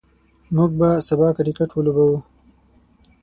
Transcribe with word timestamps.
موږ 0.55 0.69
به 0.79 0.89
سبا 1.07 1.27
کرکټ 1.37 1.69
ولوبو. 1.73 2.09